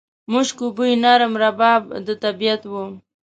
مشکو 0.31 0.65
بوی، 0.75 0.93
نرم 1.03 1.33
رباب 1.43 1.83
د 2.05 2.07
طبیعت 2.23 2.61
و 2.67 2.73